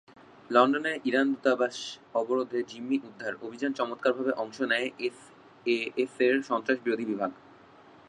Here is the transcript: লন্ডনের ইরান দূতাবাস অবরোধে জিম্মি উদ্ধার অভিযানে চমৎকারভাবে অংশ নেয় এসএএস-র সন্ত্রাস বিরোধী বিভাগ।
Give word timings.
লন্ডনের 0.49 0.97
ইরান 1.05 1.27
দূতাবাস 1.33 1.75
অবরোধে 2.15 2.59
জিম্মি 2.69 2.97
উদ্ধার 3.07 3.33
অভিযানে 3.45 3.77
চমৎকারভাবে 3.79 4.31
অংশ 4.43 4.57
নেয় 4.71 4.87
এসএএস-র 5.07 6.47
সন্ত্রাস 6.49 6.77
বিরোধী 6.85 7.05
বিভাগ। 7.11 7.31